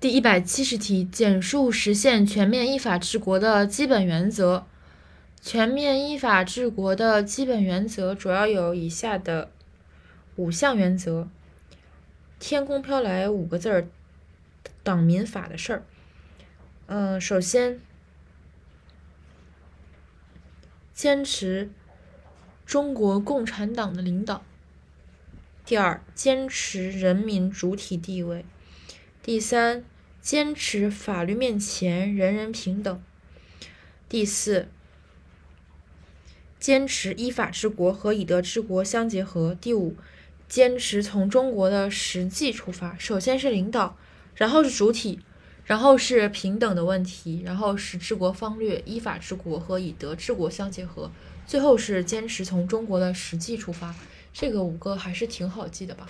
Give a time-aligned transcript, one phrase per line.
[0.00, 4.64] 第一百七十题，简述实现全面依法治国的基本原则。
[5.40, 9.50] 全面依法治国的基本原则主要有以下的
[10.36, 11.28] 五项原则：
[12.38, 13.88] 天空飘来五个字儿，
[14.84, 15.82] 党民法的事儿。
[16.86, 17.80] 嗯，首先
[20.94, 21.70] 坚持
[22.64, 24.44] 中国共产党的领导。
[25.64, 28.44] 第二，坚持人民主体地位。
[29.28, 29.84] 第三，
[30.22, 33.02] 坚持法律面前人人平等。
[34.08, 34.68] 第四，
[36.58, 39.54] 坚持依法治国和以德治国相结合。
[39.54, 39.94] 第五，
[40.48, 43.98] 坚持从中国的实际出发，首先是领导，
[44.34, 45.20] 然后是主体，
[45.66, 51.12] 然后是平等的问题，然后是治国方略，依法治国和以德治国相结合，
[51.46, 53.94] 最后是坚持从中国的实际出发。
[54.32, 56.08] 这个五个还是挺好记的吧？